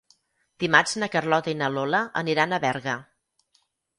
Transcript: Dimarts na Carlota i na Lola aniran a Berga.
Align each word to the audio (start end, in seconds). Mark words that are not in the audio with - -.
Dimarts 0.63 0.93
na 1.03 1.09
Carlota 1.15 1.51
i 1.53 1.59
na 1.59 1.69
Lola 1.75 2.01
aniran 2.23 2.57
a 2.57 2.61
Berga. 2.65 2.97